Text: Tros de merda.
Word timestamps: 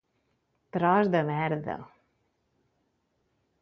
Tros 0.77 1.11
de 1.17 1.21
merda. 1.29 1.77